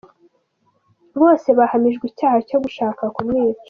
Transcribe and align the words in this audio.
Bose 1.21 1.47
bahamijwe 1.59 2.05
n’icyaha 2.05 2.37
cyo 2.49 2.57
gushaka 2.63 3.03
kumwica. 3.15 3.59